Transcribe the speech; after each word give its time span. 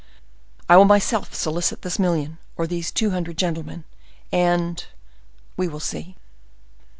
I 0.67 0.77
will 0.77 0.85
myself 0.85 1.35
solicit 1.35 1.83
this 1.83 1.99
million, 1.99 2.39
or 2.57 2.65
these 2.65 2.91
two 2.91 3.11
hundred 3.11 3.37
gentlemen; 3.37 3.83
and—we 4.31 5.67
will 5.67 5.79
see." 5.79 6.15